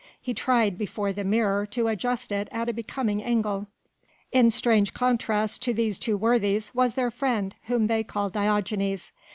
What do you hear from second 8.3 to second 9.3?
Diogenes.